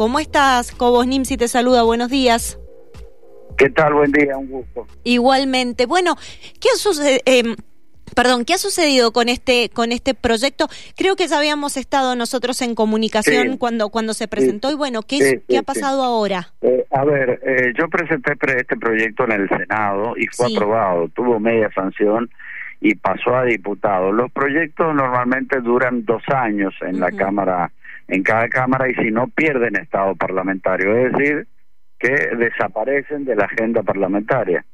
¿Cómo 0.00 0.18
estás, 0.18 0.72
Cobos 0.72 1.06
Nimsi? 1.06 1.36
Te 1.36 1.46
saluda, 1.46 1.82
buenos 1.82 2.08
días. 2.08 2.58
¿Qué 3.58 3.68
tal? 3.68 3.92
Buen 3.92 4.10
día, 4.12 4.34
un 4.38 4.48
gusto. 4.48 4.86
Igualmente. 5.04 5.84
Bueno, 5.84 6.16
¿qué 6.58 6.70
sucede? 6.76 7.20
Eh, 7.26 7.42
Perdón, 8.16 8.46
¿qué 8.46 8.54
ha 8.54 8.56
sucedido 8.56 9.12
con 9.12 9.28
este 9.28 9.68
con 9.68 9.92
este 9.92 10.14
proyecto? 10.14 10.68
Creo 10.96 11.16
que 11.16 11.28
ya 11.28 11.36
habíamos 11.36 11.76
estado 11.76 12.16
nosotros 12.16 12.62
en 12.62 12.74
comunicación 12.74 13.58
cuando 13.58 13.90
cuando 13.90 14.14
se 14.14 14.26
presentó 14.26 14.70
y 14.70 14.74
bueno, 14.74 15.02
¿qué, 15.02 15.42
¿qué 15.46 15.58
ha 15.58 15.62
pasado 15.62 16.02
ahora? 16.02 16.48
Eh, 16.62 16.86
a 16.90 17.04
ver, 17.04 17.38
eh, 17.44 17.74
yo 17.78 17.86
presenté 17.90 18.32
este 18.56 18.78
proyecto 18.78 19.24
en 19.24 19.32
el 19.32 19.48
Senado 19.50 20.14
y 20.16 20.26
fue 20.28 20.46
aprobado, 20.46 21.08
tuvo 21.10 21.38
media 21.38 21.70
sanción 21.74 22.30
y 22.80 22.94
pasó 22.94 23.36
a 23.36 23.44
diputado. 23.44 24.12
Los 24.12 24.32
proyectos 24.32 24.94
normalmente 24.94 25.60
duran 25.60 26.06
dos 26.06 26.22
años 26.28 26.72
en 26.80 27.00
la 27.00 27.12
Cámara, 27.12 27.70
en 28.10 28.22
cada 28.22 28.48
Cámara 28.48 28.90
y 28.90 28.94
si 28.94 29.10
no 29.10 29.28
pierden 29.28 29.76
estado 29.76 30.14
parlamentario, 30.16 30.96
es 30.96 31.12
decir, 31.12 31.46
que 31.98 32.14
desaparecen 32.36 33.24
de 33.24 33.36
la 33.36 33.44
agenda 33.44 33.82
parlamentaria. 33.82 34.64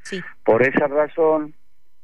Por 0.45 0.63
esa 0.63 0.87
razón 0.87 1.55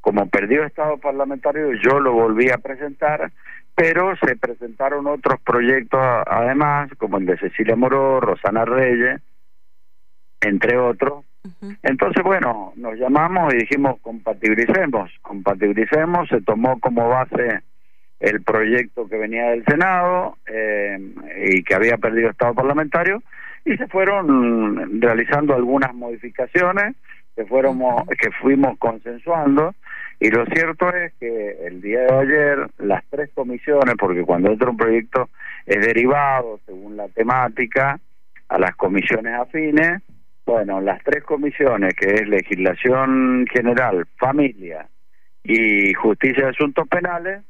como 0.03 0.27
perdió 0.27 0.65
estado 0.65 0.97
parlamentario, 0.97 1.71
yo 1.81 1.97
lo 2.01 2.11
volví 2.11 2.49
a 2.49 2.57
presentar, 2.57 3.31
pero 3.73 4.17
se 4.17 4.35
presentaron 4.35 5.07
otros 5.07 5.39
proyectos 5.39 6.01
además, 6.27 6.89
como 6.97 7.19
el 7.19 7.25
de 7.25 7.37
Cecilia 7.37 7.77
Moró, 7.77 8.19
Rosana 8.19 8.65
Reyes, 8.65 9.21
entre 10.41 10.77
otros. 10.77 11.23
Entonces, 11.83 12.21
bueno, 12.21 12.73
nos 12.75 12.99
llamamos 12.99 13.53
y 13.53 13.59
dijimos 13.59 13.97
compatibilicemos, 14.01 15.09
compatibilicemos, 15.21 16.27
se 16.27 16.41
tomó 16.41 16.81
como 16.81 17.07
base 17.07 17.61
el 18.23 18.41
proyecto 18.41 19.07
que 19.07 19.17
venía 19.17 19.49
del 19.49 19.65
Senado 19.65 20.37
eh, 20.47 20.97
y 21.45 21.63
que 21.63 21.75
había 21.75 21.97
perdido 21.97 22.29
estado 22.29 22.53
parlamentario 22.53 23.21
y 23.65 23.75
se 23.75 23.87
fueron 23.87 25.01
realizando 25.01 25.53
algunas 25.53 25.93
modificaciones 25.93 26.95
que 27.35 27.45
fueron 27.45 27.79
que 28.19 28.31
fuimos 28.41 28.77
consensuando 28.77 29.75
y 30.19 30.29
lo 30.29 30.45
cierto 30.45 30.87
es 30.89 31.11
que 31.19 31.67
el 31.67 31.81
día 31.81 31.99
de 32.03 32.13
ayer 32.13 32.67
las 32.77 33.03
tres 33.09 33.29
comisiones, 33.33 33.95
porque 33.99 34.23
cuando 34.23 34.51
entra 34.51 34.69
un 34.69 34.77
proyecto 34.77 35.29
es 35.65 35.85
derivado 35.85 36.61
según 36.65 36.95
la 36.95 37.09
temática 37.09 37.99
a 38.47 38.57
las 38.57 38.73
comisiones 38.77 39.33
afines, 39.33 40.01
bueno, 40.45 40.79
las 40.79 41.03
tres 41.03 41.25
comisiones, 41.25 41.93
que 41.95 42.13
es 42.13 42.27
legislación 42.27 43.45
general, 43.51 44.05
familia 44.17 44.87
y 45.43 45.93
justicia 45.93 46.45
de 46.45 46.49
asuntos 46.51 46.87
penales, 46.87 47.41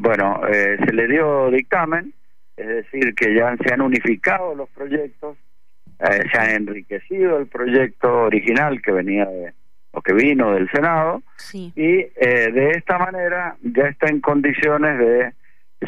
bueno, 0.00 0.40
eh, 0.48 0.76
se 0.84 0.92
le 0.92 1.06
dio 1.06 1.50
dictamen, 1.50 2.12
es 2.56 2.66
decir, 2.66 3.14
que 3.14 3.34
ya 3.34 3.56
se 3.56 3.72
han 3.72 3.80
unificado 3.80 4.54
los 4.54 4.68
proyectos, 4.70 5.36
eh, 5.98 6.22
se 6.32 6.38
ha 6.38 6.54
enriquecido 6.54 7.38
el 7.38 7.46
proyecto 7.46 8.22
original 8.22 8.80
que 8.82 8.92
venía 8.92 9.26
de, 9.26 9.52
o 9.92 10.00
que 10.00 10.12
vino 10.12 10.52
del 10.52 10.70
Senado, 10.70 11.22
y 11.52 11.70
eh, 11.76 12.52
de 12.52 12.70
esta 12.70 12.98
manera 12.98 13.56
ya 13.62 13.84
está 13.84 14.08
en 14.08 14.20
condiciones 14.20 14.98
de 14.98 15.32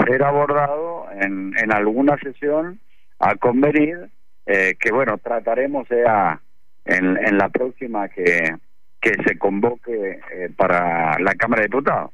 ser 0.05 0.22
abordado 0.22 1.06
en, 1.20 1.55
en 1.56 1.72
alguna 1.72 2.16
sesión 2.19 2.80
a 3.19 3.36
convenir, 3.36 4.08
eh, 4.47 4.75
que 4.78 4.92
bueno, 4.92 5.19
trataremos 5.19 5.88
sea 5.88 6.41
en, 6.84 7.16
en 7.16 7.38
la 7.38 7.48
próxima 7.48 8.08
que, 8.08 8.56
que 9.00 9.14
se 9.27 9.38
convoque 9.38 10.20
eh, 10.32 10.50
para 10.56 11.19
la 11.19 11.34
Cámara 11.34 11.62
de 11.62 11.69
Diputados 11.69 12.10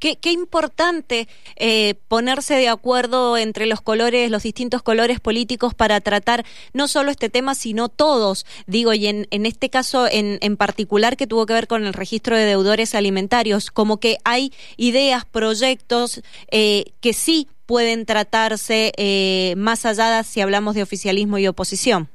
qué, 0.00 0.16
qué, 0.16 0.32
importante 0.32 1.28
eh, 1.56 1.94
ponerse 2.08 2.54
de 2.54 2.68
acuerdo 2.68 3.38
entre 3.38 3.66
los 3.66 3.80
colores, 3.80 4.30
los 4.30 4.42
distintos 4.42 4.82
colores 4.82 5.20
políticos 5.20 5.74
para 5.74 6.00
tratar 6.00 6.44
no 6.74 6.88
solo 6.88 7.10
este 7.10 7.30
tema, 7.30 7.54
sino 7.54 7.88
todos. 7.88 8.44
Digo, 8.66 8.92
y 8.92 9.06
en, 9.06 9.26
en 9.30 9.46
este 9.46 9.70
caso 9.70 10.06
en, 10.10 10.38
en 10.42 10.56
particular 10.56 11.16
que 11.16 11.26
tuvo 11.26 11.46
que 11.46 11.54
ver 11.54 11.66
con 11.66 11.84
el 11.84 11.94
registro 11.94 12.36
de 12.36 12.44
deudores 12.44 12.94
alimentarios, 12.94 13.70
como 13.70 13.98
que 13.98 14.18
hay 14.24 14.52
ideas, 14.76 15.24
proyectos 15.24 16.22
eh, 16.50 16.84
que 17.00 17.12
sí 17.12 17.48
pueden 17.66 18.04
tratarse 18.04 18.92
eh, 18.98 19.54
más 19.56 19.86
allá 19.86 20.22
si 20.22 20.40
hablamos 20.42 20.74
de 20.74 20.82
oficialismo 20.82 21.38
y 21.38 21.48
oposición. 21.48 22.08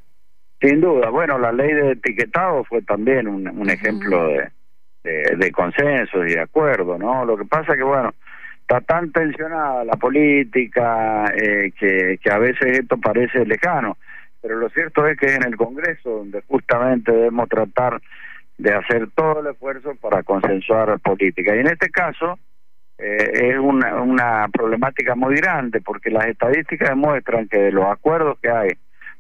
Sin 0.62 0.82
duda. 0.82 1.10
Bueno, 1.10 1.40
la 1.40 1.52
ley 1.52 1.74
de 1.74 1.92
etiquetado 1.94 2.64
fue 2.66 2.82
también 2.82 3.28
un, 3.28 3.48
un 3.48 3.70
ejemplo 3.70 4.28
de 4.28 4.52
de, 5.04 5.52
consenso 5.52 6.26
y 6.26 6.34
de 6.34 6.42
acuerdo, 6.42 6.98
¿no? 6.98 7.26
Lo 7.26 7.38
que 7.38 7.46
pasa 7.46 7.76
que, 7.76 7.84
bueno, 7.84 8.14
está 8.62 8.82
tan 8.82 9.12
tensionada 9.12 9.84
la 9.84 9.94
política 9.94 11.26
eh, 11.36 11.72
que, 11.78 12.20
que 12.22 12.32
a 12.32 12.38
veces 12.38 12.80
esto 12.80 12.98
parece 12.98 13.46
lejano, 13.46 13.98
pero 14.42 14.58
lo 14.58 14.70
cierto 14.70 15.06
es 15.08 15.18
que 15.18 15.28
es 15.28 15.36
en 15.36 15.44
el 15.44 15.58
Congreso 15.58 16.10
donde 16.10 16.42
justamente 16.48 17.12
debemos 17.12 17.50
tratar 17.50 18.02
de 18.58 18.74
hacer 18.74 19.10
todo 19.16 19.40
el 19.40 19.48
esfuerzo 19.48 19.96
para 19.96 20.24
consensuar 20.24 21.00
política. 21.00 21.56
Y 21.56 21.60
en 21.60 21.68
este 21.68 21.90
caso 21.90 22.38
eh, 22.98 23.52
es 23.52 23.58
una, 23.58 24.02
una 24.02 24.48
problemática 24.52 25.16
muy 25.16 25.36
grande 25.36 25.82
porque 25.82 26.10
las 26.10 26.26
estadísticas 26.28 26.90
demuestran 26.90 27.48
que 27.48 27.58
de 27.58 27.72
los 27.72 27.86
acuerdos 27.86 28.38
que 28.42 28.50
hay 28.50 28.70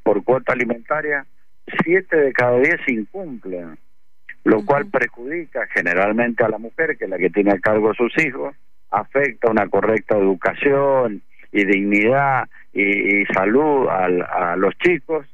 por 0.04 0.24
cuota 0.24 0.54
alimentaria, 0.54 1.26
siete 1.84 2.18
de 2.18 2.34
cada 2.34 2.58
diez 2.58 2.78
se 2.86 2.94
incumplen 2.94 3.78
lo 4.50 4.66
cual 4.66 4.88
perjudica 4.88 5.68
generalmente 5.68 6.44
a 6.44 6.50
la 6.50 6.58
mujer, 6.58 6.98
que 6.98 7.06
es 7.06 7.10
la 7.10 7.18
que 7.18 7.30
tiene 7.30 7.52
a 7.52 7.60
cargo 7.60 7.92
a 7.92 7.94
sus 7.94 8.12
hijos, 8.18 8.56
afecta 8.90 9.52
una 9.52 9.68
correcta 9.68 10.18
educación 10.18 11.22
y 11.52 11.66
dignidad 11.66 12.48
y, 12.74 13.26
salud 13.26 13.88
a 13.90 14.56
los 14.58 14.76
chicos. 14.78 15.26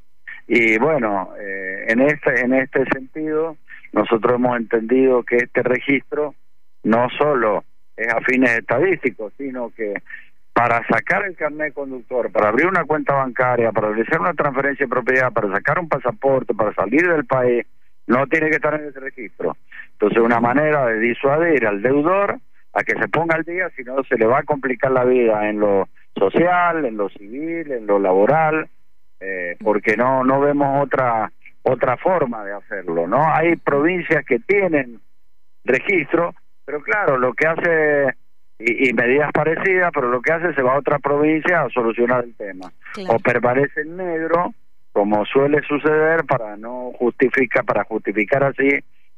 Y 0.48 0.78
bueno, 0.78 1.32
eh, 1.40 1.86
en, 1.88 2.02
este, 2.02 2.42
en 2.42 2.54
este 2.54 2.86
sentido, 2.94 3.58
nosotros 3.94 4.36
hemos 4.36 4.58
entendido 4.58 5.24
que 5.24 5.38
este 5.38 5.64
registro 5.64 6.36
no 6.84 7.08
solo 7.18 7.64
es 7.96 8.08
a 8.14 8.20
fines 8.22 8.52
estadísticos, 8.52 9.34
sino 9.38 9.72
que 9.72 9.94
para 10.54 10.86
sacar 10.88 11.26
el 11.26 11.36
carnet 11.36 11.74
conductor, 11.74 12.32
para 12.32 12.50
abrir 12.50 12.68
una 12.68 12.86
cuenta 12.86 13.14
bancaria, 13.14 13.72
para 13.72 13.90
realizar 13.90 14.22
una 14.22 14.34
transferencia 14.34 14.86
de 14.86 14.90
propiedad, 14.90 15.34
para 15.34 15.52
sacar 15.52 15.80
un 15.80 15.90
pasaporte, 15.90 16.54
para 16.54 16.74
salir 16.74 17.08
del 17.08 17.26
país, 17.26 17.66
no 18.08 18.28
tiene 18.28 18.50
que 18.50 18.58
estar 18.58 18.74
en 18.80 18.88
ese 18.88 19.00
registro. 19.00 19.56
Entonces, 19.94 20.22
una 20.22 20.40
manera 20.40 20.86
de 20.88 21.00
disuadir 21.00 21.66
al 21.66 21.82
deudor 21.82 22.40
a 22.74 22.84
que 22.84 22.94
se 23.00 23.08
ponga 23.08 23.36
al 23.36 23.44
día, 23.44 23.70
si 23.76 23.84
no 23.84 24.04
se 24.04 24.18
le 24.18 24.26
va 24.26 24.40
a 24.40 24.44
complicar 24.44 24.92
la 24.92 25.06
vida 25.06 25.50
en 25.50 25.60
lo 25.60 25.88
social, 26.18 26.86
en 26.86 26.98
lo 26.98 27.10
civil, 27.10 27.72
en 27.72 27.88
lo 27.88 28.00
laboral, 28.00 28.68
eh, 29.20 29.56
porque 29.64 29.96
no 29.96 30.24
no 30.24 30.42
vemos 30.42 30.84
otra 30.84 31.32
otra 31.64 31.98
forma 31.98 32.44
de 32.44 32.54
hacerlo, 32.54 33.08
¿no? 33.08 33.24
Hay 33.34 33.56
provincias 33.56 34.24
que 34.26 34.40
tienen 34.40 35.00
registro, 35.64 36.36
pero 36.64 36.82
claro, 36.82 37.18
lo 37.18 37.34
que 37.34 37.48
hace 37.48 38.16
y, 38.60 38.94
medidas 38.94 39.32
parecidas, 39.34 39.92
pero 39.94 40.10
lo 40.10 40.22
que 40.22 40.32
hace 40.32 40.54
se 40.54 40.62
va 40.62 40.76
a 40.76 40.80
otra 40.80 41.00
provincia 41.00 41.62
a 41.62 41.70
solucionar 41.70 42.24
el 42.24 42.36
tema. 42.36 42.72
O 43.10 43.20
permanece 43.20 43.82
en 43.82 43.98
negro 43.98 44.54
como 44.96 45.26
suele 45.26 45.62
suceder 45.68 46.24
para 46.24 46.56
no 46.56 46.94
justificar 46.98 47.66
para 47.66 47.84
justificar 47.84 48.46
así 48.46 48.70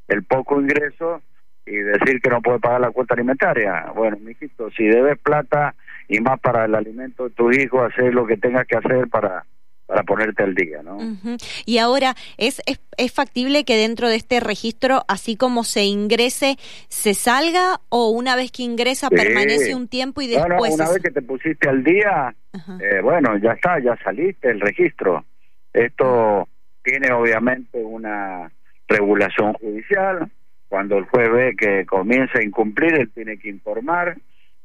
el 0.08 0.24
poco 0.24 0.60
ingreso 0.60 1.22
y 1.64 1.76
decir 1.76 2.20
que 2.20 2.30
no 2.30 2.42
puede 2.42 2.58
pagar 2.58 2.80
la 2.80 2.90
cuota 2.90 3.14
alimentaria. 3.14 3.92
Bueno, 3.94 4.16
mijito, 4.16 4.72
si 4.72 4.88
debes 4.88 5.20
plata 5.20 5.76
y 6.08 6.18
más 6.18 6.40
para 6.40 6.64
el 6.64 6.74
alimento 6.74 7.28
de 7.28 7.30
tu 7.30 7.52
hijo, 7.52 7.84
hacer 7.84 8.12
lo 8.12 8.26
que 8.26 8.36
tengas 8.36 8.66
que 8.66 8.76
hacer 8.76 9.06
para 9.08 9.44
para 9.86 10.02
ponerte 10.02 10.42
al 10.42 10.54
día, 10.54 10.82
¿no? 10.82 10.98
Y 11.64 11.78
ahora, 11.78 12.14
¿es, 12.36 12.60
¿es, 12.66 13.12
factible 13.12 13.64
que 13.64 13.76
dentro 13.76 14.10
de 14.10 14.16
este 14.16 14.38
registro, 14.38 15.04
así 15.08 15.34
como 15.34 15.64
se 15.64 15.84
ingrese, 15.84 16.56
se 16.88 17.14
salga 17.14 17.80
o 17.88 18.10
una 18.10 18.36
vez 18.36 18.52
que 18.52 18.64
ingresa 18.64 19.08
permanece 19.08 19.74
un 19.74 19.88
tiempo 19.88 20.20
y 20.20 20.26
después... 20.26 20.74
una 20.74 20.90
vez 20.90 21.02
que 21.02 21.10
te 21.10 21.22
pusiste 21.22 21.70
al 21.70 21.82
día, 21.82 22.34
eh, 22.52 23.00
bueno, 23.00 23.38
ya 23.38 23.52
está, 23.52 23.78
ya 23.78 23.96
saliste 24.04 24.50
el 24.50 24.60
registro. 24.60 25.24
Esto 25.72 26.48
tiene 26.82 27.12
obviamente 27.12 27.82
una 27.82 28.50
regulación 28.88 29.52
judicial. 29.54 30.30
Cuando 30.68 30.98
el 30.98 31.04
juez 31.04 31.30
ve 31.30 31.56
que 31.56 31.86
comienza 31.86 32.38
a 32.38 32.42
incumplir, 32.42 32.94
él 32.94 33.10
tiene 33.14 33.38
que 33.38 33.48
informar 33.48 34.16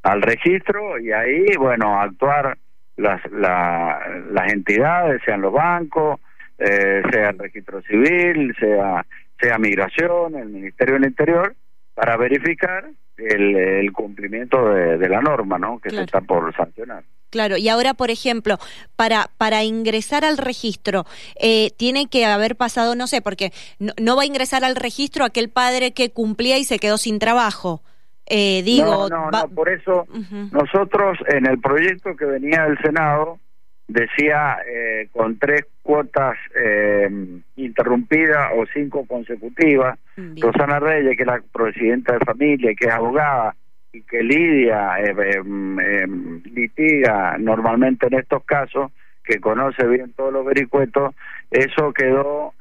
al 0.04 0.22
registro 0.22 1.00
y 1.00 1.12
ahí, 1.12 1.56
bueno, 1.58 2.00
actuar 2.00 2.58
las, 2.98 3.22
las 3.32 4.54
entidades, 4.54 5.22
sean 5.26 5.42
los 5.42 5.54
bancos, 5.54 6.20
eh, 6.60 7.02
sea 7.12 7.30
el 7.30 7.40
registro 7.40 7.82
civil, 7.84 8.56
sea, 8.60 9.06
sea 9.40 9.58
migración, 9.58 10.36
el 10.36 10.50
Ministerio 10.50 10.96
del 10.96 11.06
Interior, 11.06 11.56
para 11.94 12.18
verificar 12.18 12.90
el, 13.18 13.56
el 13.56 13.92
cumplimiento 13.92 14.74
de, 14.74 15.10
la 15.10 15.22
norma, 15.22 15.58
¿no? 15.60 15.80
Que 15.80 15.90
se 15.90 16.02
está 16.02 16.22
por 16.22 16.56
sancionar. 16.56 17.04
Claro, 17.30 17.58
y 17.58 17.68
ahora, 17.68 17.94
por 17.94 18.12
ejemplo, 18.12 18.58
para, 18.96 19.30
para 19.38 19.64
ingresar 19.64 20.24
al 20.24 20.38
registro, 20.38 21.06
eh, 21.40 21.72
tiene 21.78 22.08
que 22.08 22.26
haber 22.26 22.56
pasado, 22.56 22.96
no 22.96 23.08
sé, 23.08 23.22
porque 23.22 23.52
no, 23.80 24.16
va 24.16 24.24
a 24.24 24.28
ingresar 24.28 24.64
al 24.64 24.76
registro 24.76 25.26
aquel 25.26 25.50
padre 25.50 25.94
que 25.94 26.12
cumplía 26.12 26.58
y 26.58 26.64
se 26.64 26.78
quedó 26.78 26.98
sin 26.98 27.20
trabajo. 27.20 27.82
Eh, 28.28 28.62
digo, 28.64 29.10
no, 29.10 29.32
no, 29.32 29.32
no, 29.32 29.50
por 29.50 29.68
eso 29.70 30.06
nosotros 30.52 31.18
en 31.28 31.46
el 31.46 31.60
proyecto 31.60 32.16
que 32.16 32.26
venía 32.26 32.64
del 32.64 32.78
Senado 32.78 33.40
decía 33.88 34.58
eh, 34.68 35.10
con 35.12 35.38
tres 35.38 35.66
cuotas 35.82 36.38
eh, 36.56 37.10
interrumpidas 37.56 38.52
o 38.56 38.66
cinco 38.74 39.06
consecutivas. 39.06 40.00
Rosana 40.16 40.80
Reyes, 40.80 41.16
que 41.18 41.24
es 41.24 41.28
la 41.28 41.42
presidenta 41.52 42.14
de 42.14 42.26
familia, 42.26 42.72
que 42.78 42.88
es 42.88 42.94
abogada 42.94 43.56
y 43.92 44.02
que 44.02 44.24
lidia, 44.24 45.00
eh, 45.00 45.16
em, 45.36 45.80
em, 45.80 46.44
litiga 46.46 47.38
normalmente 47.38 48.08
en 48.08 48.16
estos 48.16 48.44
casos, 48.46 48.92
que 49.24 49.40
conoce 49.40 49.88
bien 49.88 50.12
todos 50.14 50.34
los 50.34 50.46
vericuetos, 50.46 51.16
eso 51.50 51.94
quedó 51.94 52.54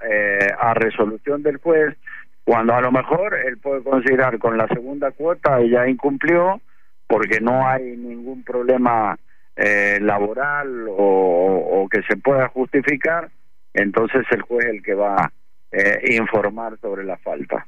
a 0.61 0.75
resolución 0.75 1.43
del 1.43 1.57
juez, 1.57 1.97
cuando 2.45 2.75
a 2.75 2.81
lo 2.81 2.93
mejor 2.93 3.35
él 3.35 3.59
puede 3.59 3.83
considerar 3.83 4.39
con 4.39 4.57
la 4.57 4.69
segunda 4.69 5.11
cuota 5.11 5.61
ya 5.63 5.89
incumplió, 5.89 6.61
porque 7.09 7.41
no 7.41 7.67
hay 7.67 7.97
ningún 7.97 8.45
problema 8.45 9.19
eh, 9.57 9.99
laboral 10.01 10.87
o, 10.89 11.89
que 11.91 12.03
se 12.09 12.17
pueda 12.17 12.49
justificar, 12.49 13.31
entonces 13.75 14.25
el 14.31 14.41
juez 14.41 14.65
es 14.65 14.75
el 14.75 14.83
que 14.83 14.95
va 14.95 15.25
a 15.25 15.33
eh, 15.73 16.17
informar 16.17 16.79
sobre 16.81 17.05
la 17.05 17.17
falta. 17.19 17.67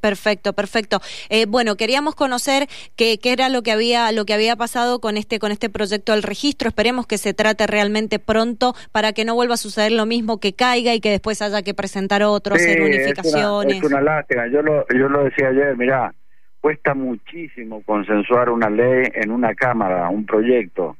perfecto, 0.00 0.52
perfecto. 0.52 1.00
Eh, 1.28 1.46
bueno, 1.46 1.76
queríamos 1.76 2.14
conocer 2.14 2.68
qué, 2.96 3.18
qué, 3.18 3.32
era 3.32 3.48
lo 3.48 3.62
que 3.62 3.72
había 3.72 4.10
lo 4.12 4.24
que 4.26 4.34
había 4.34 4.56
pasado 4.56 5.00
con 5.00 5.16
este 5.16 5.38
con 5.38 5.52
este 5.52 5.70
proyecto 5.70 6.12
del 6.12 6.22
registro. 6.22 6.68
Esperemos 6.68 7.06
que 7.06 7.18
se 7.18 7.34
trate 7.34 7.66
realmente 7.66 8.18
pronto 8.18 8.74
para 8.92 9.12
que 9.12 9.24
no 9.24 9.34
vuelva 9.34 9.54
a 9.54 9.56
suceder 9.56 9.92
lo 9.92 10.06
mismo, 10.06 10.38
que 10.38 10.52
caiga 10.52 10.94
y 10.94 11.00
que 11.00 11.10
después 11.10 11.42
haya 11.42 11.62
que 11.62 11.74
presentar 11.74 12.22
otro, 12.22 12.54
hacer 12.54 12.80
unificaciones. 12.80 13.76
Es 13.76 13.84
una, 13.84 14.00
lástima. 14.00 14.46
Yo 14.48 14.62
lo 14.62 14.86
yo 14.88 15.08
lo 15.08 15.24
decía 15.24 15.48
ayer. 15.48 15.76
Mira, 15.76 16.12
cuesta 16.60 16.94
muchísimo 16.94 17.82
consensuar 17.84 18.50
una 18.50 18.68
ley 18.68 19.04
en 19.14 19.30
una 19.30 19.54
cámara, 19.54 20.08
un 20.10 20.26
proyecto 20.26 20.96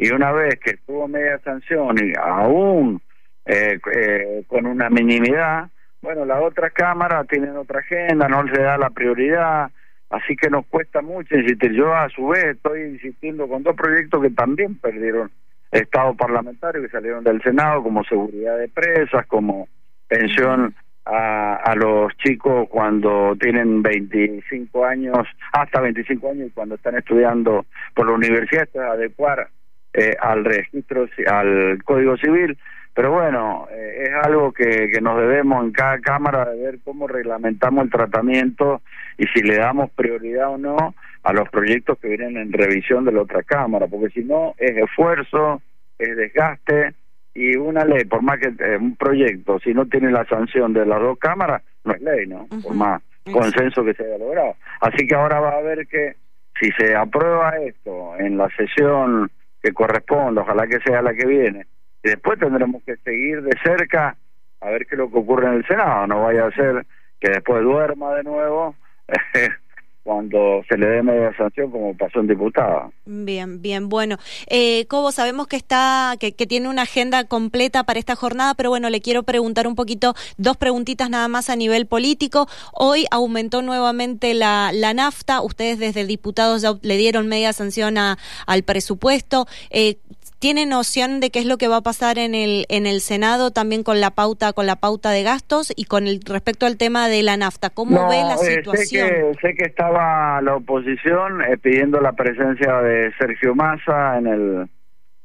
y 0.00 0.10
una 0.12 0.32
vez 0.32 0.58
que 0.60 0.78
tuvo 0.86 1.06
media 1.08 1.38
sanción 1.40 1.94
y 2.02 2.14
aún 2.18 3.02
eh, 3.44 3.78
eh, 3.94 4.44
con 4.46 4.64
una 4.64 4.88
minimidad, 4.88 5.68
bueno, 6.00 6.24
la 6.24 6.40
otra 6.40 6.70
cámara 6.70 7.22
tienen 7.24 7.54
otra 7.54 7.80
agenda, 7.80 8.26
no 8.26 8.42
se 8.48 8.62
da 8.62 8.78
la 8.78 8.88
prioridad, 8.88 9.70
así 10.08 10.36
que 10.36 10.48
nos 10.48 10.64
cuesta 10.68 11.02
mucho 11.02 11.36
insistir. 11.36 11.72
Yo 11.72 11.94
a 11.94 12.08
su 12.08 12.28
vez 12.28 12.46
estoy 12.46 12.80
insistiendo 12.84 13.46
con 13.46 13.62
dos 13.62 13.76
proyectos 13.76 14.22
que 14.22 14.30
también 14.30 14.76
perdieron 14.76 15.30
estado 15.70 16.14
parlamentario, 16.14 16.80
que 16.80 16.88
salieron 16.88 17.22
del 17.22 17.42
Senado, 17.42 17.82
como 17.82 18.02
seguridad 18.04 18.56
de 18.56 18.68
presas, 18.68 19.26
como 19.26 19.68
pensión 20.08 20.74
a, 21.04 21.56
a 21.56 21.74
los 21.74 22.16
chicos 22.16 22.70
cuando 22.70 23.36
tienen 23.38 23.82
25 23.82 24.82
años, 24.82 25.28
hasta 25.52 25.78
25 25.82 26.30
años 26.30 26.46
y 26.46 26.52
cuando 26.52 26.76
están 26.76 26.96
estudiando 26.96 27.66
por 27.94 28.06
la 28.06 28.14
universidad, 28.14 28.66
es 28.72 28.80
adecuar 28.80 29.50
eh, 29.92 30.16
al 30.20 30.44
registro, 30.44 31.08
al 31.26 31.82
Código 31.84 32.16
Civil, 32.16 32.56
pero 32.94 33.12
bueno, 33.12 33.68
eh, 33.70 34.04
es 34.08 34.26
algo 34.26 34.52
que, 34.52 34.90
que 34.92 35.00
nos 35.00 35.18
debemos 35.18 35.64
en 35.64 35.72
cada 35.72 35.98
Cámara 36.00 36.50
de 36.50 36.62
ver 36.62 36.78
cómo 36.84 37.06
reglamentamos 37.06 37.84
el 37.84 37.90
tratamiento 37.90 38.82
y 39.16 39.26
si 39.28 39.42
le 39.42 39.56
damos 39.56 39.90
prioridad 39.90 40.50
o 40.50 40.58
no 40.58 40.94
a 41.22 41.32
los 41.32 41.48
proyectos 41.50 41.98
que 41.98 42.08
vienen 42.08 42.36
en 42.36 42.52
revisión 42.52 43.04
de 43.04 43.12
la 43.12 43.22
otra 43.22 43.42
Cámara, 43.42 43.86
porque 43.86 44.10
si 44.10 44.24
no 44.24 44.54
es 44.58 44.76
esfuerzo, 44.76 45.62
es 45.98 46.16
desgaste 46.16 46.94
y 47.34 47.56
una 47.56 47.84
ley, 47.84 48.04
por 48.04 48.22
más 48.22 48.38
que 48.38 48.48
eh, 48.48 48.76
un 48.76 48.96
proyecto, 48.96 49.58
si 49.60 49.72
no 49.72 49.86
tiene 49.86 50.10
la 50.10 50.24
sanción 50.26 50.72
de 50.72 50.84
las 50.84 51.00
dos 51.00 51.18
cámaras, 51.18 51.62
no 51.84 51.94
es 51.94 52.00
ley, 52.00 52.26
¿no? 52.26 52.46
Por 52.62 52.74
más 52.74 53.02
consenso 53.30 53.84
que 53.84 53.94
se 53.94 54.04
haya 54.04 54.18
logrado. 54.18 54.56
Así 54.80 55.06
que 55.06 55.14
ahora 55.14 55.40
va 55.40 55.50
a 55.50 55.58
haber 55.58 55.86
que, 55.86 56.16
si 56.60 56.70
se 56.72 56.94
aprueba 56.96 57.56
esto 57.58 58.16
en 58.18 58.36
la 58.36 58.48
sesión 58.56 59.30
que 59.62 59.72
corresponda, 59.72 60.42
ojalá 60.42 60.66
que 60.66 60.80
sea 60.80 61.02
la 61.02 61.14
que 61.14 61.26
viene. 61.26 61.66
Y 62.02 62.10
después 62.10 62.38
tendremos 62.38 62.82
que 62.84 62.96
seguir 62.96 63.42
de 63.42 63.56
cerca 63.62 64.16
a 64.60 64.70
ver 64.70 64.86
qué 64.86 64.94
es 64.94 64.98
lo 64.98 65.10
que 65.10 65.18
ocurre 65.18 65.48
en 65.48 65.54
el 65.54 65.66
Senado. 65.66 66.06
No 66.06 66.22
vaya 66.22 66.46
a 66.46 66.52
ser 66.52 66.86
que 67.18 67.30
después 67.30 67.62
duerma 67.62 68.14
de 68.14 68.24
nuevo 68.24 68.74
cuando 70.02 70.62
se 70.68 70.76
le 70.76 70.86
dé 70.86 71.02
media 71.02 71.32
sanción 71.36 71.70
como 71.70 71.96
pasó 71.96 72.20
en 72.20 72.26
diputada. 72.28 72.90
Bien, 73.04 73.60
bien, 73.60 73.88
bueno. 73.88 74.16
Eh, 74.46 74.86
Cobo, 74.86 75.12
sabemos 75.12 75.46
que 75.46 75.56
está, 75.56 76.14
que, 76.18 76.32
que, 76.32 76.46
tiene 76.46 76.68
una 76.68 76.82
agenda 76.82 77.24
completa 77.24 77.84
para 77.84 77.98
esta 77.98 78.16
jornada, 78.16 78.54
pero 78.54 78.70
bueno, 78.70 78.90
le 78.90 79.00
quiero 79.00 79.22
preguntar 79.22 79.66
un 79.66 79.74
poquito, 79.74 80.14
dos 80.36 80.56
preguntitas 80.56 81.10
nada 81.10 81.28
más 81.28 81.50
a 81.50 81.56
nivel 81.56 81.86
político. 81.86 82.48
Hoy 82.72 83.06
aumentó 83.10 83.62
nuevamente 83.62 84.34
la, 84.34 84.70
la 84.72 84.94
nafta, 84.94 85.42
ustedes 85.42 85.78
desde 85.78 86.04
diputados 86.06 86.62
ya 86.62 86.74
le 86.82 86.96
dieron 86.96 87.28
media 87.28 87.52
sanción 87.52 87.98
a, 87.98 88.18
al 88.46 88.62
presupuesto. 88.62 89.46
Eh, 89.70 89.98
¿Tiene 90.40 90.64
noción 90.64 91.20
de 91.20 91.28
qué 91.30 91.40
es 91.40 91.44
lo 91.44 91.58
que 91.58 91.68
va 91.68 91.76
a 91.76 91.82
pasar 91.82 92.16
en 92.16 92.34
el 92.34 92.64
en 92.70 92.86
el 92.86 93.00
Senado 93.02 93.50
también 93.50 93.82
con 93.82 94.00
la 94.00 94.10
pauta 94.12 94.54
con 94.54 94.66
la 94.66 94.76
pauta 94.76 95.10
de 95.10 95.22
gastos 95.22 95.70
y 95.76 95.84
con 95.84 96.06
el 96.06 96.22
respecto 96.22 96.64
al 96.64 96.78
tema 96.78 97.08
de 97.08 97.22
la 97.22 97.36
nafta? 97.36 97.68
¿Cómo 97.68 98.08
ve 98.08 98.22
la 98.22 98.38
situación? 98.38 99.06
Eh, 99.06 99.10
sé, 99.10 99.38
que, 99.42 99.48
sé 99.48 99.54
que 99.54 99.64
estaba 99.66 100.40
la 100.40 100.56
oposición 100.56 101.42
eh, 101.42 101.58
pidiendo 101.58 102.00
la 102.00 102.14
presencia 102.14 102.80
de 102.80 103.12
Sergio 103.18 103.54
Massa 103.54 104.16
en 104.16 104.26
el 104.28 104.70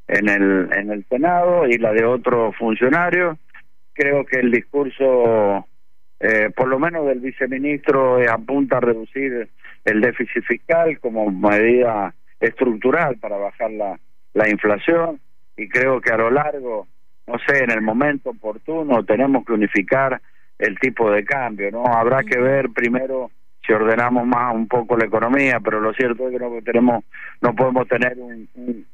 en 0.10 0.28
el 0.28 0.70
en 0.74 0.92
el 0.92 1.06
Senado 1.08 1.66
y 1.66 1.78
la 1.78 1.94
de 1.94 2.04
otro 2.04 2.52
funcionario. 2.52 3.38
Creo 3.94 4.26
que 4.26 4.42
el 4.42 4.52
discurso 4.52 5.66
eh, 6.20 6.50
por 6.54 6.68
lo 6.68 6.78
menos 6.78 7.08
del 7.08 7.22
viceministro 7.22 8.18
apunta 8.30 8.78
a 8.78 8.82
reducir 8.82 9.50
el 9.86 10.02
déficit 10.02 10.44
fiscal 10.44 11.00
como 11.00 11.32
medida 11.32 12.14
estructural 12.42 13.16
para 13.16 13.38
bajar 13.38 13.72
la 13.72 13.98
la 14.36 14.50
inflación 14.50 15.20
y 15.58 15.68
creo 15.68 16.00
que 16.00 16.12
a 16.12 16.18
lo 16.18 16.30
largo, 16.30 16.88
no 17.26 17.40
sé, 17.48 17.64
en 17.64 17.72
el 17.72 17.82
momento 17.82 18.30
oportuno 18.30 19.04
tenemos 19.04 19.46
que 19.46 19.54
unificar 19.54 20.22
el 20.60 20.78
tipo 20.80 21.10
de 21.10 21.26
cambio, 21.26 21.72
¿no? 21.72 21.86
Habrá 21.86 22.24
que 22.24 22.38
ver 22.38 22.70
primero 22.70 23.32
si 23.66 23.74
ordenamos 23.74 24.28
más 24.28 24.54
un 24.54 24.68
poco 24.68 24.96
la 24.96 25.06
economía, 25.06 25.60
pero 25.60 25.80
lo 25.80 25.94
cierto 25.94 26.28
es 26.28 26.34
que 26.34 26.40
no 26.40 26.52
tenemos 26.64 27.04
no 27.42 27.56
podemos 27.56 27.88
tener 27.88 28.18
un, 28.18 28.48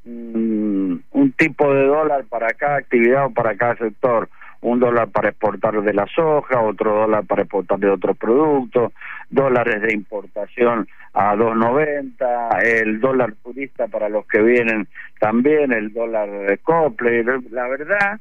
un, 0.06 1.04
un 1.12 1.32
tipo 1.34 1.74
de 1.74 1.86
dólar 1.86 2.26
para 2.30 2.54
cada 2.54 2.78
actividad 2.78 3.26
o 3.26 3.32
para 3.32 3.56
cada 3.58 3.76
sector 3.76 4.30
un 4.62 4.80
dólar 4.80 5.10
para 5.10 5.30
exportar 5.30 5.82
de 5.82 5.94
la 5.94 6.06
soja, 6.08 6.62
otro 6.62 6.94
dólar 6.94 7.26
para 7.26 7.44
exportar 7.44 7.80
de 7.80 7.90
otros 7.90 8.18
productos, 8.18 8.94
dólares 9.30 9.82
de 9.82 9.94
importación 9.94 10.88
a 11.14 11.36
2.90, 11.36 12.64
el 12.64 13.00
dólar 13.00 13.34
turista 13.44 13.88
para 13.88 14.08
los 14.08 14.26
que 14.28 14.42
vienen 14.42 14.88
también, 15.20 15.72
el 15.74 15.92
dólar 15.92 16.30
de 16.30 16.58
cople. 16.60 17.24
La 17.50 17.68
verdad 17.68 18.20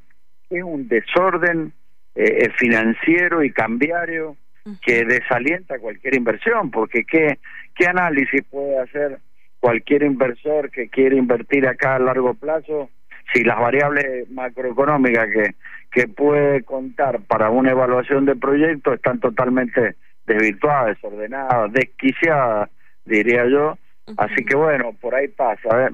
es 0.49 0.63
un 0.63 0.89
desorden 0.89 1.73
eh, 2.15 2.51
financiero 2.57 3.43
y 3.45 3.53
cambiario 3.53 4.37
que 4.83 5.05
desalienta 5.05 5.79
cualquier 5.79 6.15
inversión, 6.17 6.71
porque 6.71 7.05
¿qué, 7.05 7.39
¿qué 7.75 7.87
análisis 7.87 8.43
puede 8.51 8.79
hacer 8.79 9.19
cualquier 9.59 10.03
inversor 10.03 10.71
que 10.71 10.89
quiere 10.89 11.17
invertir 11.17 11.67
acá 11.67 11.97
a 11.97 11.99
largo 11.99 12.35
plazo 12.35 12.89
si 13.33 13.45
las 13.45 13.59
variables 13.59 14.31
macroeconómicas 14.31 15.29
que 15.33 15.55
que 15.91 16.07
puede 16.07 16.63
contar 16.63 17.21
para 17.23 17.51
una 17.51 17.73
evaluación 17.73 18.25
de 18.25 18.37
proyecto 18.37 18.93
están 18.93 19.19
totalmente 19.19 19.97
desvirtuadas, 20.27 20.97
desordenadas, 20.97 21.73
desquiciadas, 21.73 22.71
diría 23.05 23.47
yo. 23.47 23.77
Así 24.17 24.45
que 24.45 24.57
bueno, 24.57 24.93
por 25.01 25.15
ahí 25.15 25.29
pasa. 25.29 25.91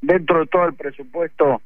Dentro 0.00 0.40
de 0.40 0.46
todo 0.46 0.66
el 0.66 0.74
presupuesto 0.74 1.62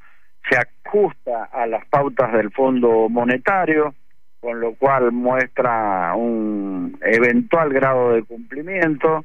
se 0.48 0.56
ajusta 0.56 1.44
a 1.52 1.66
las 1.66 1.84
pautas 1.86 2.32
del 2.32 2.50
Fondo 2.52 3.08
Monetario, 3.08 3.94
con 4.40 4.60
lo 4.60 4.74
cual 4.74 5.12
muestra 5.12 6.14
un 6.14 6.98
eventual 7.02 7.72
grado 7.72 8.12
de 8.12 8.22
cumplimiento. 8.22 9.24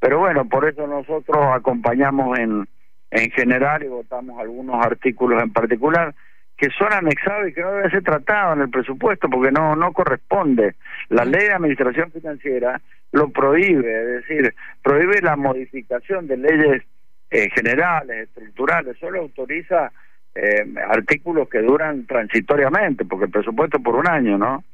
Pero 0.00 0.20
bueno, 0.20 0.48
por 0.48 0.68
eso 0.68 0.86
nosotros 0.86 1.38
acompañamos 1.52 2.38
en, 2.38 2.68
en 3.10 3.30
general 3.30 3.82
y 3.82 3.88
votamos 3.88 4.38
algunos 4.38 4.84
artículos 4.84 5.42
en 5.42 5.52
particular 5.52 6.14
que 6.56 6.70
son 6.70 6.92
anexados 6.92 7.48
y 7.48 7.52
que 7.52 7.62
no 7.62 7.72
deben 7.72 7.90
ser 7.90 8.02
tratados 8.02 8.56
en 8.56 8.62
el 8.62 8.70
presupuesto 8.70 9.28
porque 9.30 9.52
no 9.52 9.76
no 9.76 9.92
corresponde. 9.92 10.74
La 11.08 11.24
ley 11.24 11.46
de 11.46 11.52
administración 11.52 12.10
financiera 12.10 12.80
lo 13.12 13.30
prohíbe, 13.30 14.00
es 14.00 14.06
decir, 14.26 14.54
prohíbe 14.82 15.22
la 15.22 15.36
modificación 15.36 16.26
de 16.26 16.36
leyes 16.36 16.82
eh, 17.30 17.48
generales, 17.54 18.28
estructurales, 18.28 18.98
solo 18.98 19.20
autoriza 19.20 19.92
eh, 20.34 20.64
artículos 20.88 21.48
que 21.48 21.60
duran 21.60 22.06
transitoriamente, 22.06 23.04
porque 23.04 23.26
el 23.26 23.30
presupuesto 23.30 23.80
por 23.80 23.96
un 23.96 24.08
año, 24.08 24.36
¿no? 24.36 24.64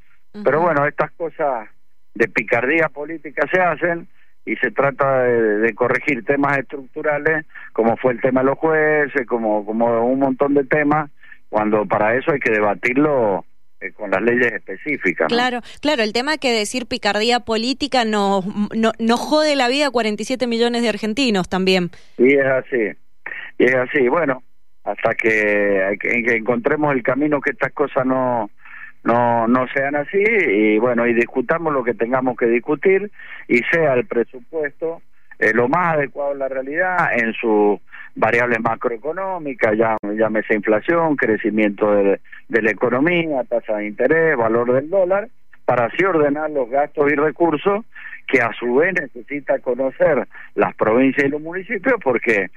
Pero 0.43 0.63
bueno, 0.63 0.85
estas 0.85 1.13
cosas 1.13 1.69
de 2.15 2.29
picardía 2.29 2.89
política 2.89 3.47
se 3.53 3.61
hacen 3.61 4.09
y 4.47 4.57
se 4.57 4.71
trata 4.71 5.23
de, 5.23 5.59
de, 5.59 5.75
corregir 5.75 6.25
temas 6.25 6.59
estructurales, 6.59 7.47
como 7.73 7.97
fue 7.97 8.13
el 8.13 8.21
tema 8.21 8.41
de 8.41 8.47
los 8.47 8.59
jueces, 8.59 9.27
como, 9.27 9.65
como 9.65 10.07
un 10.07 10.19
montón 10.19 10.55
de 10.55 10.65
temas 10.65 11.11
cuando 11.49 11.87
para 11.87 12.17
eso 12.17 12.33
hay 12.33 12.41
que 12.41 12.51
debatirlo 12.51 13.45
eh, 13.81 13.93
con 13.93 14.11
las 14.11 14.21
leyes 14.23 14.53
específicas. 14.53 15.29
Claro, 15.29 15.61
claro, 15.81 16.03
el 16.03 16.13
tema 16.13 16.37
que 16.37 16.51
decir 16.53 16.87
picardía 16.87 17.41
política 17.41 18.05
nos 18.05 18.45
no, 18.75 18.93
no 18.99 19.17
jode 19.17 19.55
la 19.55 19.69
vida 19.69 19.87
a 19.87 19.91
47 19.91 20.47
millones 20.47 20.83
de 20.83 20.89
argentinos 20.89 21.49
también. 21.49 21.91
Y 22.19 22.35
es 22.35 22.45
así, 22.47 22.99
y 23.59 23.65
es 23.65 23.75
así. 23.77 24.09
Bueno, 24.09 24.43
hasta 24.83 25.15
que, 25.15 25.97
que 26.01 26.37
encontremos 26.37 26.93
el 26.95 27.03
camino 27.03 27.41
que 27.41 27.51
estas 27.51 27.73
cosas 27.73 28.05
no 28.05 28.51
no 29.05 29.47
no 29.47 29.67
sean 29.69 29.97
así 29.97 30.23
y 30.23 30.79
bueno 30.79 31.07
y 31.07 31.15
discutamos 31.15 31.73
lo 31.73 31.85
que 31.85 31.95
tengamos 31.95 32.37
que 32.37 32.47
discutir 32.47 33.11
y 33.49 33.59
sea 33.71 33.95
el 33.95 34.07
presupuesto 34.07 35.03
eh, 35.39 35.53
lo 35.53 35.69
más 35.69 35.95
adecuado 35.95 36.33
a 36.33 36.37
la 36.37 36.49
realidad 36.49 37.09
en 37.17 37.33
sus 37.35 37.81
variables 38.15 38.61
macroeconómicas, 38.61 39.77
ya, 39.77 39.97
llámese 40.03 40.55
inflación, 40.55 41.17
crecimiento 41.17 41.93
de, 41.93 42.21
de 42.49 42.63
la 42.63 42.71
economía, 42.71 43.43
tasa 43.45 43.79
de 43.79 43.89
interés, 43.89 44.37
valor 44.37 44.73
del 44.73 44.89
dólar, 44.89 45.29
para 45.65 45.87
así 45.87 46.05
ordenar 46.05 46.51
los 46.51 46.71
gastos 46.71 47.11
y 47.11 47.17
recursos 47.17 47.85
que 48.27 48.41
a 48.41 48.53
su 48.53 48.77
vez 48.77 48.95
necesita 48.95 49.59
conocer 49.59 50.27
las 50.55 50.75
provincias 50.77 51.27
y 51.27 51.31
los 51.31 51.43
municipios 51.43 51.95
porque 52.03 52.51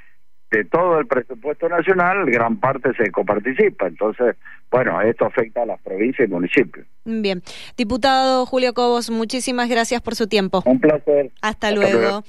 de 0.51 0.63
todo 0.65 0.99
el 0.99 1.07
presupuesto 1.07 1.67
nacional, 1.67 2.25
gran 2.25 2.57
parte 2.59 2.93
se 2.93 3.11
coparticipa. 3.11 3.87
Entonces, 3.87 4.35
bueno, 4.71 5.01
esto 5.01 5.25
afecta 5.25 5.63
a 5.63 5.65
las 5.65 5.81
provincias 5.81 6.27
y 6.27 6.31
municipios. 6.31 6.85
Bien. 7.05 7.41
Diputado 7.77 8.45
Julio 8.45 8.73
Cobos, 8.73 9.09
muchísimas 9.09 9.69
gracias 9.69 10.01
por 10.01 10.15
su 10.15 10.27
tiempo. 10.27 10.61
Un 10.65 10.79
placer. 10.79 11.31
Hasta, 11.41 11.71
luego. 11.71 12.23